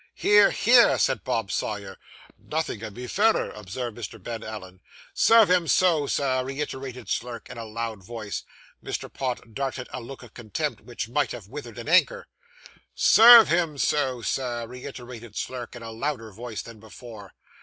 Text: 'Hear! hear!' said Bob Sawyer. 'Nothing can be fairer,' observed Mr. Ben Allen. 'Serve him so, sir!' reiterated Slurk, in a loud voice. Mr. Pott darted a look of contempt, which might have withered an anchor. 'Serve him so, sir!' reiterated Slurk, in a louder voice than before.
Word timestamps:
'Hear! 0.15 0.49
hear!' 0.49 0.97
said 0.97 1.23
Bob 1.23 1.51
Sawyer. 1.51 1.95
'Nothing 2.35 2.79
can 2.79 2.91
be 2.91 3.05
fairer,' 3.05 3.51
observed 3.51 3.95
Mr. 3.95 4.19
Ben 4.23 4.43
Allen. 4.43 4.81
'Serve 5.13 5.51
him 5.51 5.67
so, 5.67 6.07
sir!' 6.07 6.43
reiterated 6.43 7.07
Slurk, 7.07 7.47
in 7.51 7.59
a 7.59 7.65
loud 7.65 8.03
voice. 8.03 8.41
Mr. 8.83 9.13
Pott 9.13 9.53
darted 9.53 9.87
a 9.93 10.01
look 10.01 10.23
of 10.23 10.33
contempt, 10.33 10.81
which 10.81 11.07
might 11.07 11.33
have 11.33 11.49
withered 11.49 11.77
an 11.77 11.87
anchor. 11.87 12.25
'Serve 12.95 13.47
him 13.49 13.77
so, 13.77 14.23
sir!' 14.23 14.65
reiterated 14.65 15.35
Slurk, 15.35 15.75
in 15.75 15.83
a 15.83 15.91
louder 15.91 16.31
voice 16.31 16.63
than 16.63 16.79
before. 16.79 17.35